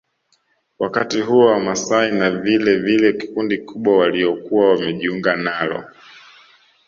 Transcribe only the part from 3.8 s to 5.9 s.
la waliokuwa wamejiunga nalo